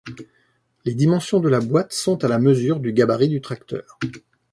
[0.83, 3.99] Les dimensions de la boîte sont à la mesure du gabarit du tracteur.